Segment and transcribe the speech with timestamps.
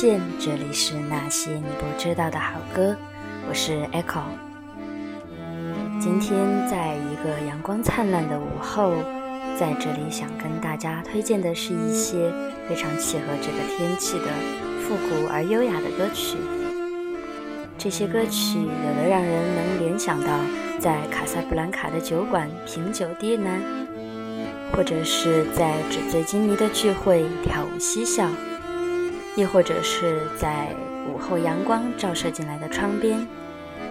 [0.00, 2.94] 见，这里是那些你不知道的好歌，
[3.48, 4.22] 我是 Echo。
[6.00, 6.38] 今天
[6.70, 8.92] 在一个阳光灿烂的午后，
[9.58, 12.32] 在这里想跟大家推荐的是一些
[12.68, 14.26] 非常契合这个天气的
[14.82, 16.36] 复古而优雅的歌曲。
[17.76, 20.28] 这些歌曲有的让人能联想到
[20.78, 23.58] 在卡萨布兰卡的酒馆品酒低喃，
[24.72, 28.30] 或者是在纸醉金迷的聚会跳舞嬉笑。
[29.36, 30.68] 亦或者是在
[31.12, 33.26] 午后阳光照射进来的窗边，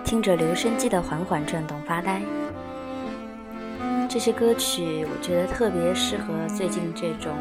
[0.03, 2.21] 听着留声机的缓缓转动发呆。
[4.09, 7.35] 这些歌曲我觉得特别适合最近这种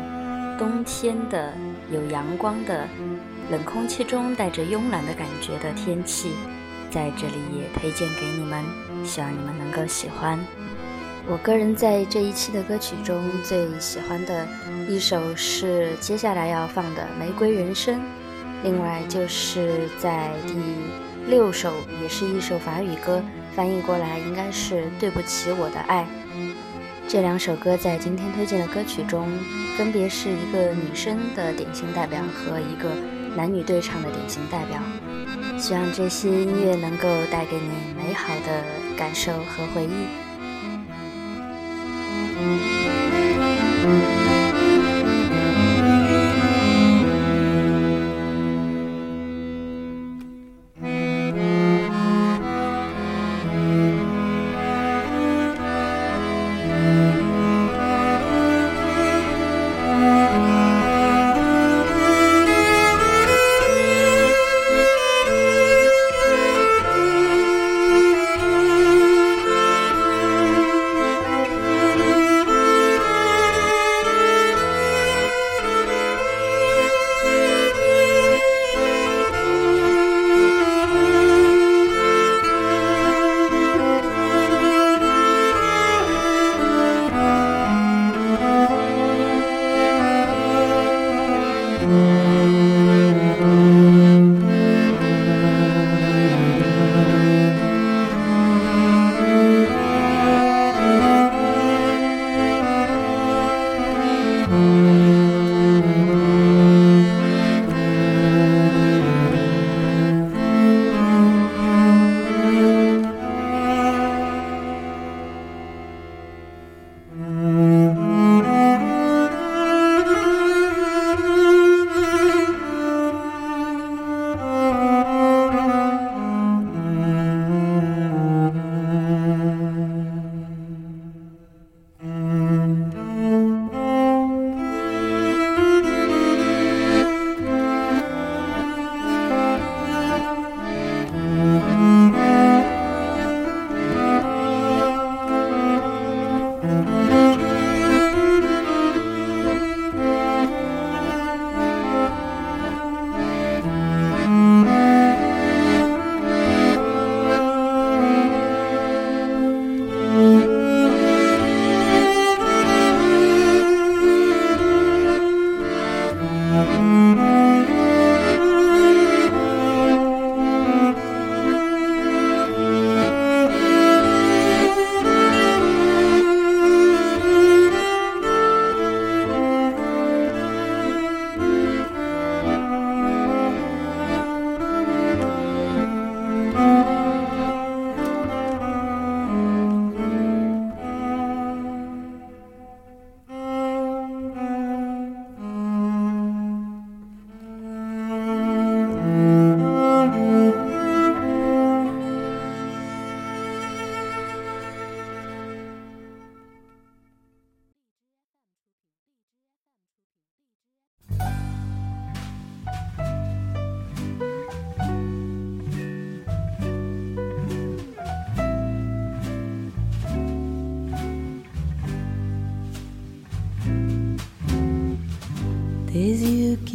[0.59, 1.53] 冬天的
[1.93, 2.89] 有阳光的
[3.51, 6.33] 冷空气中带着慵懒的感觉的天气，
[6.91, 8.65] 在这里也推荐给你们，
[9.05, 10.39] 希望你们能够喜欢。
[11.29, 14.47] 我个人在这一期的歌曲中最喜欢的
[14.89, 17.97] 一首是接下来要放的《玫瑰人生》，
[18.63, 20.55] 另外就是在第
[21.29, 23.21] 六首，也是一首法语歌，
[23.57, 26.05] 翻译过来应该是《对不起我的爱》。
[27.09, 29.29] 这两首歌在今天推荐的歌曲中，
[29.77, 32.89] 分别是一个女生的典型代表和一个
[33.37, 34.81] 男女对唱的典型代表。
[35.59, 38.63] 希望这些音乐能够带给你美好的
[38.97, 40.26] 感受和回忆。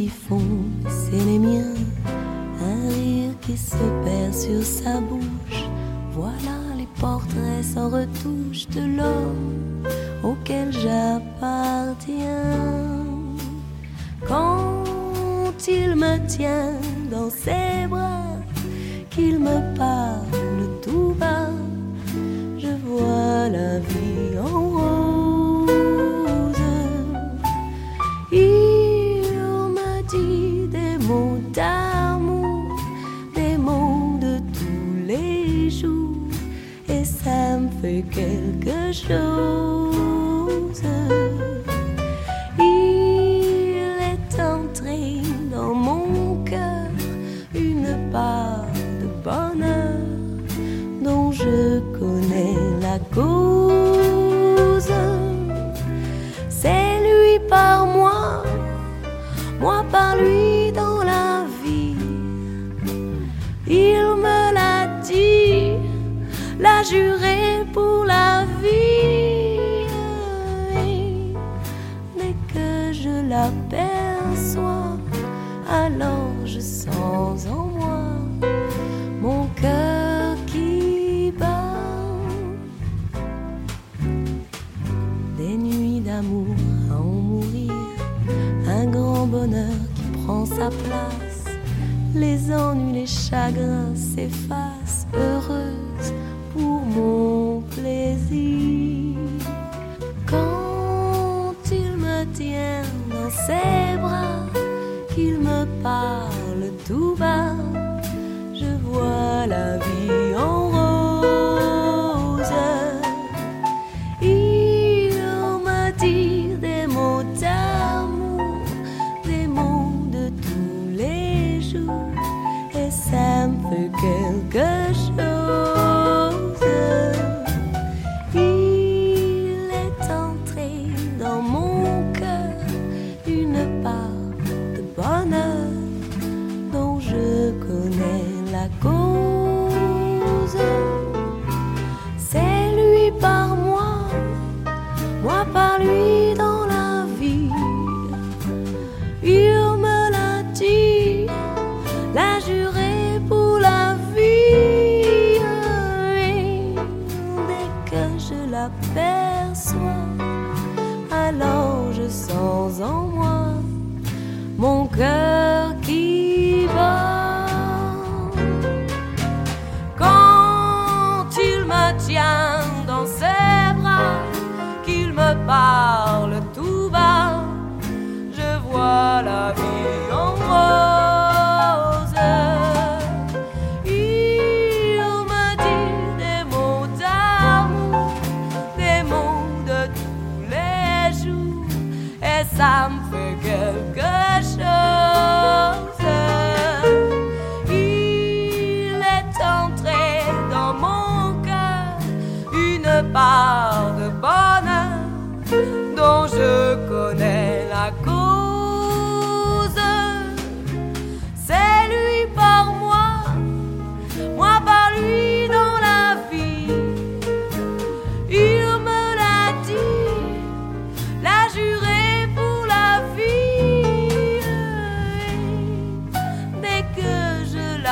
[0.02, 0.61] 衣服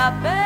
[0.00, 0.39] que je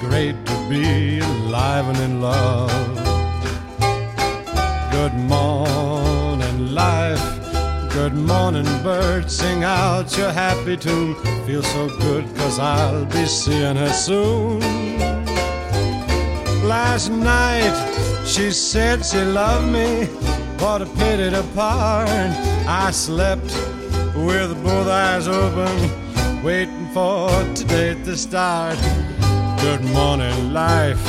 [0.00, 2.70] great to be alive and in love.
[4.90, 7.22] Good morning, life.
[7.92, 9.30] Good morning, bird.
[9.30, 11.14] Sing out your happy tune.
[11.46, 14.60] Feel so good, cause I'll be seeing her soon.
[16.66, 17.76] Last night,
[18.24, 20.06] she said she loved me.
[20.62, 22.08] What a pity to part.
[22.66, 23.52] I slept
[24.16, 28.78] with both eyes open, waiting for today to start.
[29.60, 31.04] Good morning, life.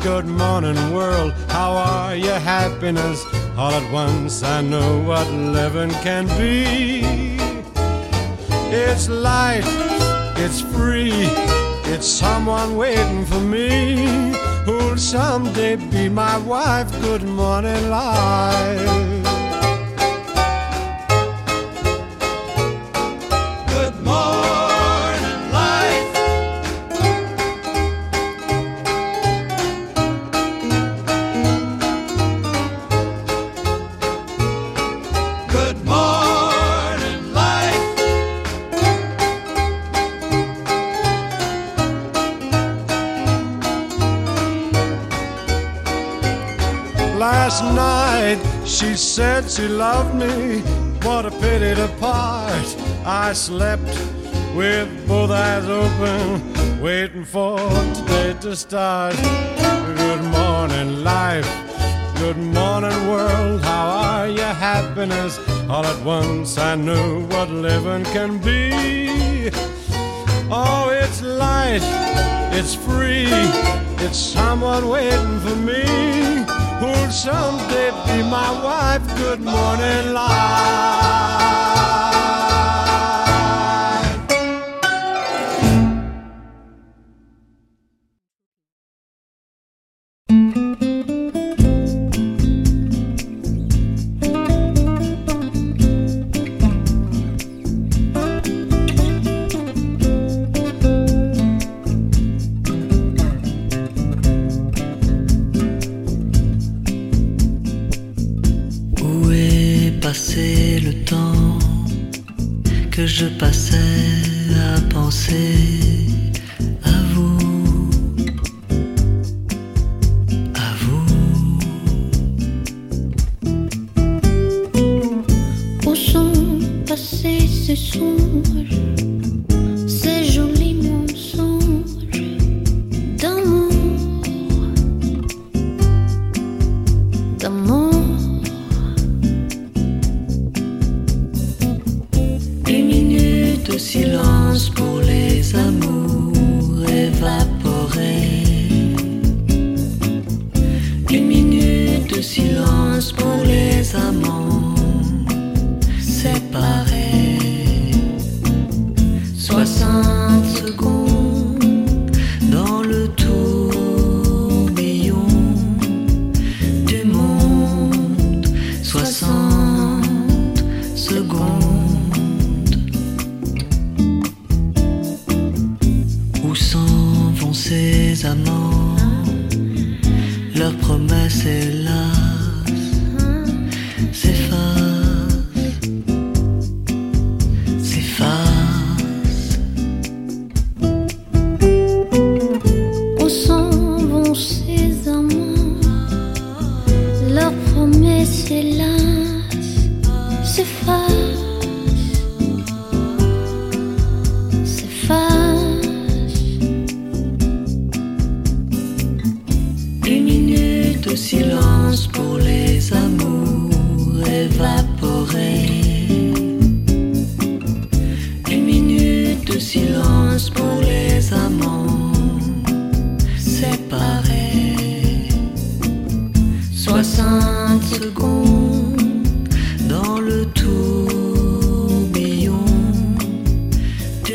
[0.00, 1.32] Good morning, world.
[1.48, 2.30] How are you?
[2.30, 3.24] Happiness
[3.56, 4.44] all at once.
[4.44, 7.02] I know what living can be.
[8.70, 9.64] It's light,
[10.36, 11.26] it's free,
[11.92, 14.32] it's someone waiting for me
[14.64, 16.88] who'll someday be my wife.
[17.02, 19.21] Good morning, life.
[48.82, 50.58] She said she loved me,
[51.06, 52.66] what a pity to part.
[53.06, 53.86] I slept
[54.56, 57.58] with both eyes open, waiting for
[57.94, 59.14] today to start.
[59.14, 61.48] Good morning, life.
[62.16, 63.62] Good morning, world.
[63.62, 64.42] How are you?
[64.42, 65.38] Happiness
[65.70, 66.58] all at once.
[66.58, 69.52] I knew what living can be.
[70.50, 71.84] Oh, it's light,
[72.52, 73.30] it's free,
[74.04, 76.31] it's someone waiting for me
[76.82, 79.06] who'll someday be my wife.
[79.16, 81.81] Good morning, life.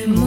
[0.07, 0.26] Monde.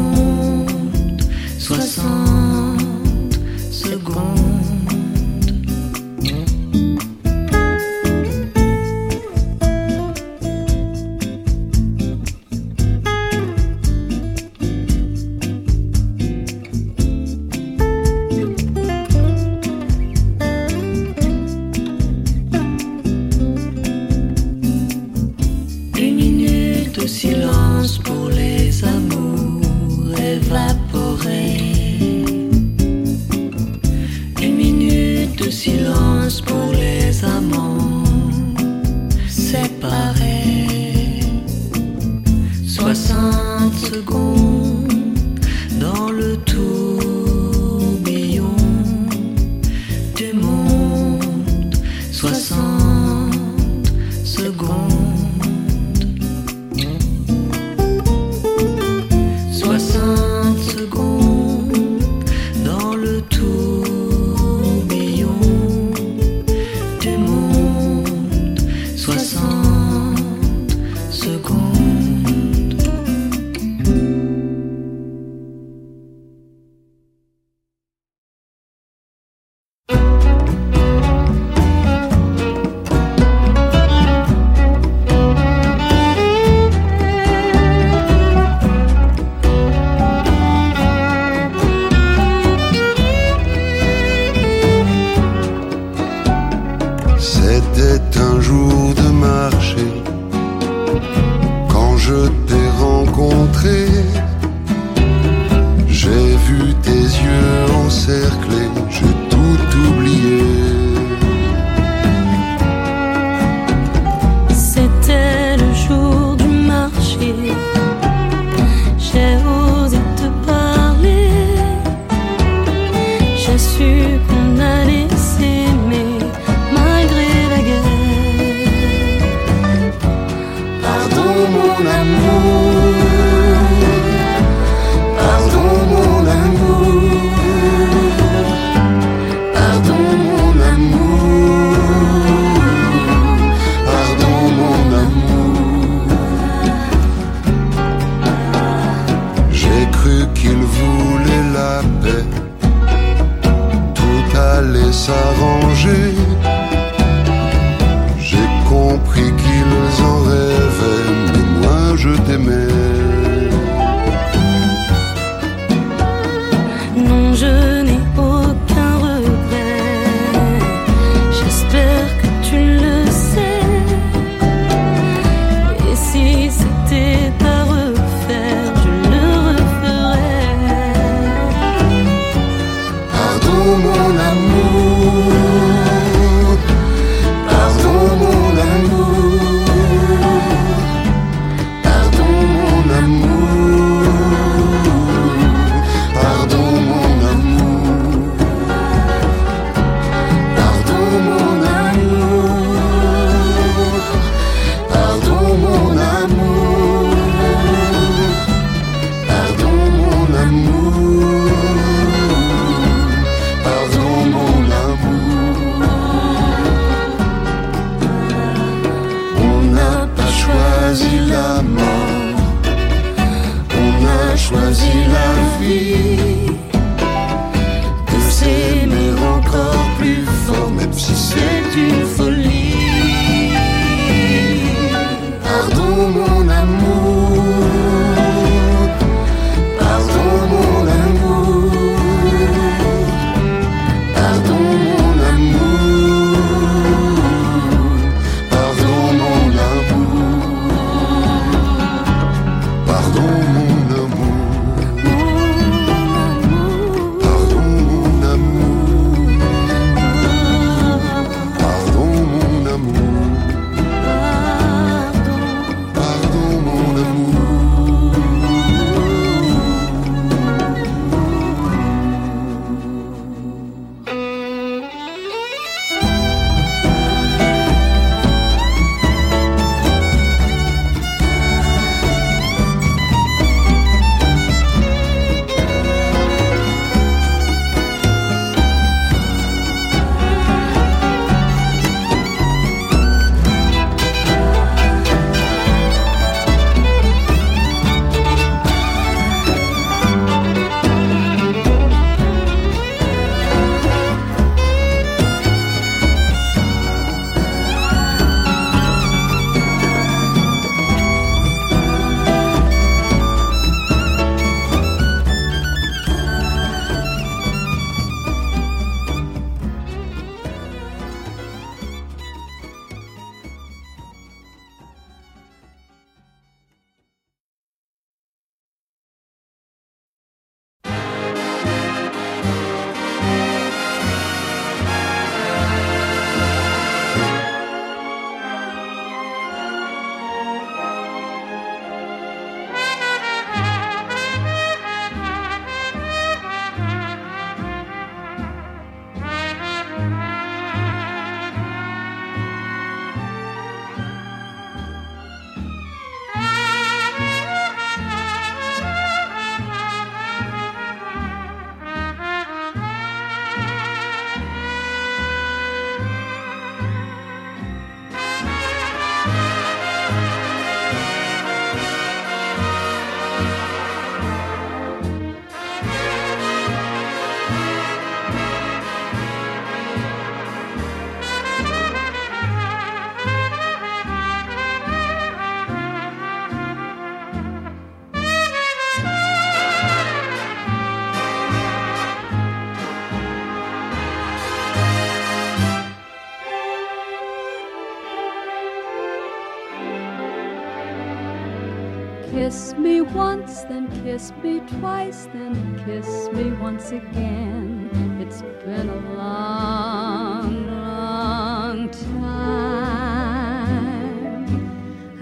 [404.03, 407.91] Kiss me twice, then kiss me once again.
[408.21, 412.51] It's been a long, long time.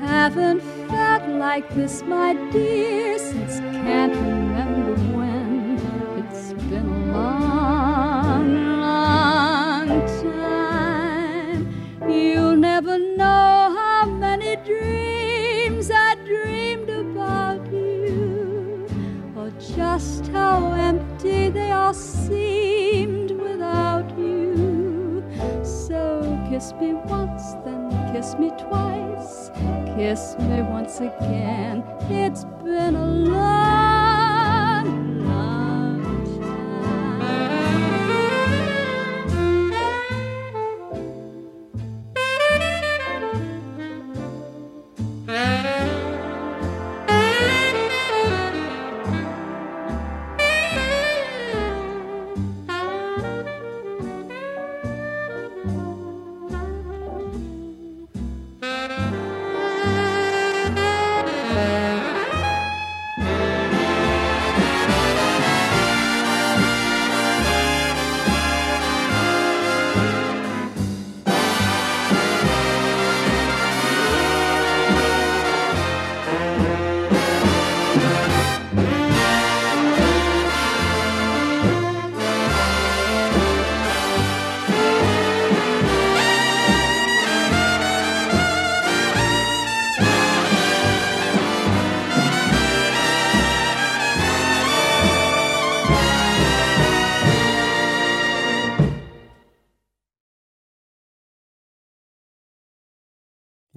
[0.00, 5.78] Haven't felt like this, my dear, since can't remember when.
[6.24, 9.88] It's been a long, long
[10.22, 11.60] time.
[12.08, 13.57] You'll never know
[19.78, 25.22] just how empty they all seemed without you.
[25.62, 26.00] So
[26.50, 29.52] kiss me once, then kiss me twice,
[29.94, 31.84] kiss me once again.
[32.10, 33.97] It's been a long,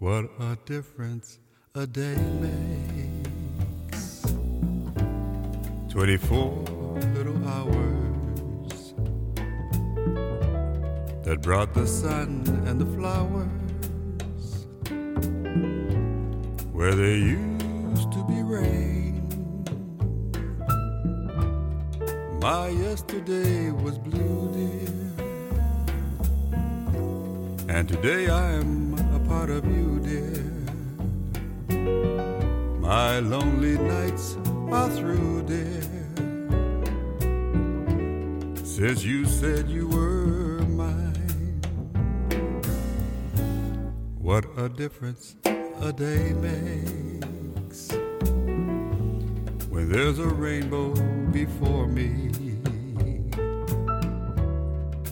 [0.01, 1.37] What a difference
[1.75, 4.23] a day makes.
[5.89, 6.65] 24
[7.13, 8.95] little hours
[11.23, 14.65] that brought the sun and the flowers
[16.73, 19.21] where there used to be rain.
[22.41, 24.89] My yesterday was blue, dear,
[27.69, 30.43] and today I am a part of you, dear.
[32.79, 34.37] My lonely nights
[34.71, 35.83] are through, dear.
[38.63, 41.61] Since you said you were mine,
[44.17, 45.35] what a difference
[45.89, 47.91] a day makes
[49.69, 50.93] when there's a rainbow
[51.31, 52.31] before me.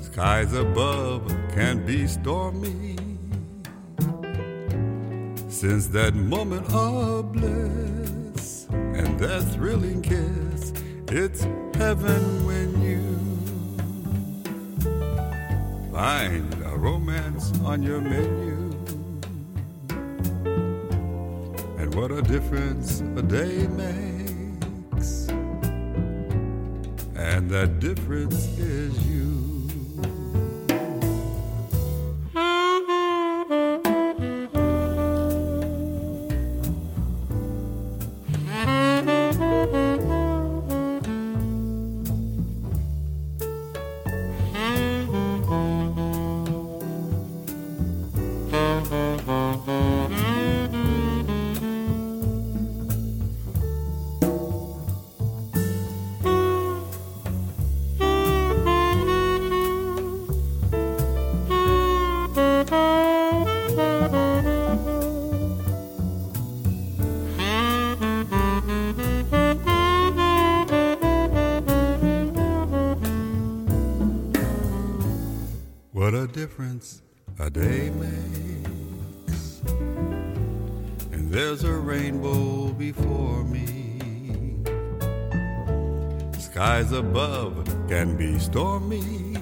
[0.01, 1.21] Skies above
[1.53, 2.88] can be stormy.
[5.59, 10.71] Since that moment of bliss and that thrilling kiss,
[11.09, 11.41] it's
[11.75, 13.03] heaven when you
[15.91, 18.71] find a romance on your menu.
[21.77, 25.27] And what a difference a day makes.
[27.17, 29.48] And that difference is you.
[77.49, 79.61] Day makes.
[81.11, 84.61] And there's a rainbow before me.
[86.37, 89.35] Skies above can be stormy.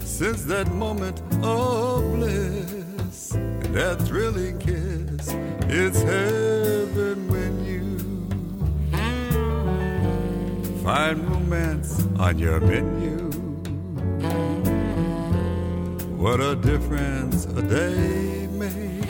[0.00, 5.28] Since that moment of bliss and that thrilling kiss,
[5.68, 7.98] it's heaven when you
[10.82, 13.09] find romance on your menu.
[17.60, 19.06] A day makes,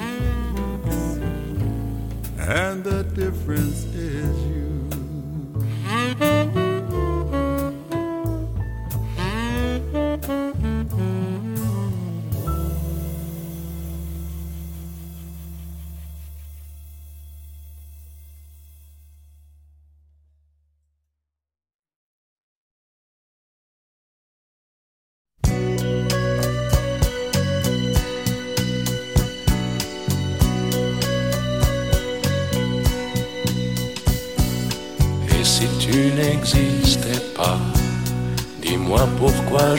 [2.38, 4.59] and the difference is you.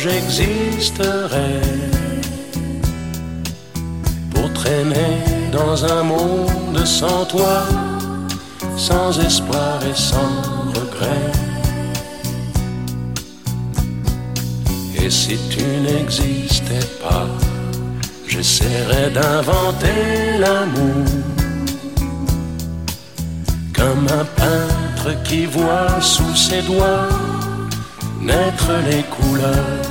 [0.02, 1.62] Pourquoi j'existerais
[4.34, 5.18] pour traîner
[5.52, 7.64] dans un monde sans toi,
[8.78, 11.32] sans espoir et sans regret.
[15.04, 17.28] Et si tu n'existais pas,
[18.28, 21.06] j'essaierais d'inventer l'amour
[23.74, 27.10] comme un peintre qui voit sous ses doigts
[28.22, 29.91] naître les couleurs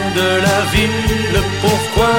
[0.61, 0.87] la vie,
[1.33, 2.13] le pourquoi,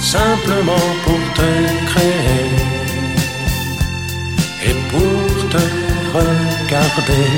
[0.00, 1.50] simplement pour te
[1.90, 2.50] créer
[4.66, 5.64] et pour te
[6.16, 7.28] regarder.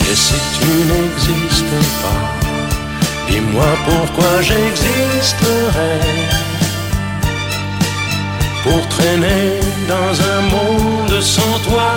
[0.00, 2.44] Et si tu n'existais pas,
[3.34, 6.00] Dis-moi pourquoi j'existerais
[8.64, 11.90] Pour traîner dans un monde sans toi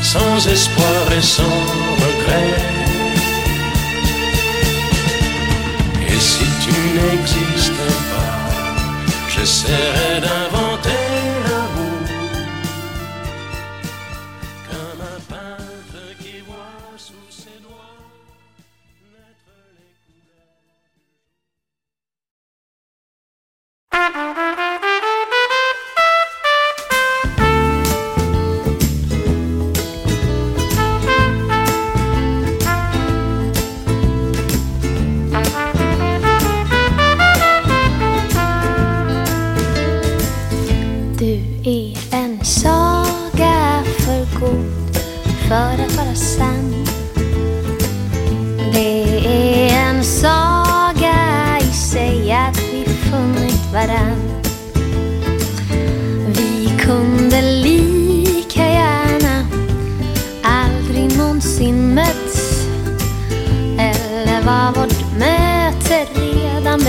[0.00, 1.58] Sans espoir et sans
[2.04, 2.54] regret.
[6.08, 8.38] Et si tu n'existais pas
[9.28, 10.65] J'essaierais d'inventer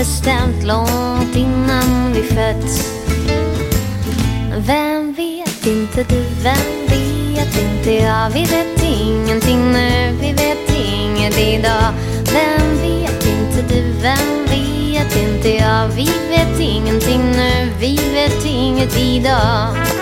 [0.08, 3.02] bestämt långt innan vi fötts.
[4.56, 8.30] Vem vet inte du, vem vet inte jag?
[8.30, 11.92] Vi vet ingenting nu, vi vet inget idag.
[12.32, 15.88] Vem vet inte du, vem vet inte jag?
[15.88, 19.97] Vi vet ingenting nu, vi vet inget idag.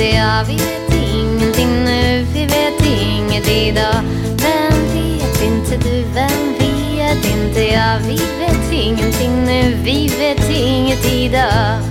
[0.00, 0.44] Inte jag?
[0.44, 4.02] Vi vet ingenting nu, vi vet inget idag.
[4.24, 7.98] Vem vet inte du, vem vet inte jag?
[7.98, 11.89] Vi vet ingenting nu, vi vet inget idag.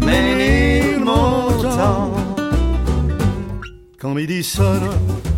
[0.00, 2.12] Mais il m'entend.
[3.98, 4.90] Quand midi sonne,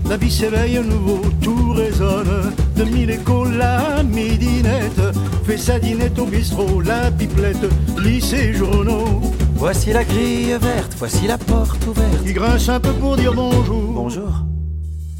[0.08, 2.52] la vie s'éveille à nouveau, tout résonne.
[2.76, 5.00] De mille échos, la midinette
[5.44, 9.20] fait sa dinette au bistrot, la pipelette lit ses journaux.
[9.54, 12.22] Voici la grille verte, voici la porte ouverte.
[12.24, 13.92] Il grince un peu pour dire bonjour.
[13.92, 14.44] Bonjour.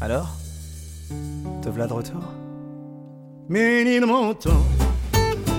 [0.01, 0.37] Alors
[1.61, 2.21] Te voilà de retour?
[3.49, 4.63] Mais il m'entend,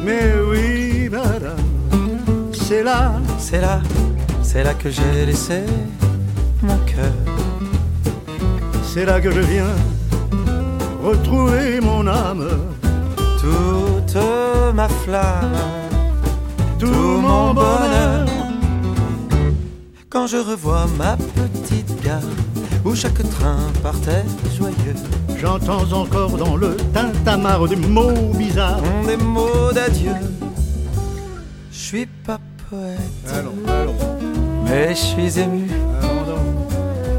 [0.04, 1.56] mais oui, madame,
[2.70, 3.80] c'est là, C'est là,
[4.44, 5.62] c'est là que j'ai laissé
[6.62, 7.16] mon cœur.
[8.84, 9.74] c'est là que je viens
[11.02, 12.46] retrouver mon âme,
[13.40, 14.16] Toute
[14.72, 15.58] ma flamme,
[16.78, 18.26] tout mon bonheur.
[20.08, 22.30] Quand je revois ma petite gare
[22.84, 24.98] où chaque train partait joyeux.
[25.40, 28.80] J'entends encore dans le tintamarre des mots bizarres.
[29.08, 30.14] Des mots d'adieu.
[31.72, 32.38] Je suis pas
[32.70, 33.96] poète, Allons, allons,
[34.64, 35.66] mais je suis ému.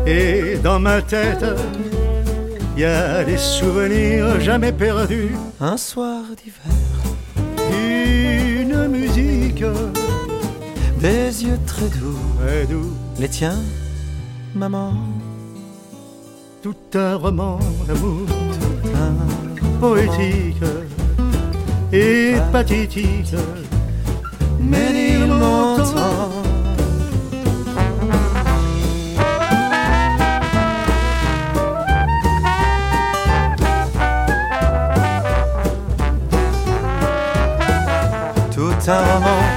[0.07, 1.45] Et dans ma tête,
[2.75, 5.35] il y a des souvenirs jamais perdus.
[5.59, 6.71] Un soir d'hiver,
[7.71, 9.63] Une musique.
[10.99, 12.17] Des yeux très doux.
[12.39, 13.59] très doux, Les tiens,
[14.55, 14.93] maman,
[16.63, 18.27] tout un roman d'amour.
[18.95, 20.63] Un poétique.
[21.91, 23.35] Et pathétique.
[38.53, 39.50] Tout un roman